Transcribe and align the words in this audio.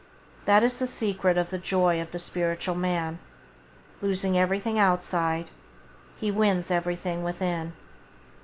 That 0.45 0.63
is 0.63 0.79
the 0.79 0.87
secret 0.87 1.37
of 1.37 1.51
the 1.51 1.59
joy 1.59 2.01
of 2.01 2.09
the 2.09 2.17
spiritual 2.17 2.73
man. 2.73 3.19
Losing 4.01 4.35
everything 4.35 4.79
outside, 4.79 5.51
he 6.17 6.31
wins 6.31 6.71
everything 6.71 7.21
within. 7.21 7.73